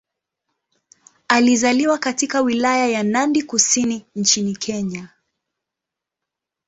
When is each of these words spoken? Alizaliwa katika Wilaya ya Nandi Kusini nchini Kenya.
Alizaliwa 1.27 1.97
katika 1.97 2.41
Wilaya 2.41 2.87
ya 2.87 3.03
Nandi 3.03 3.43
Kusini 3.43 4.05
nchini 4.15 4.55
Kenya. 4.55 5.09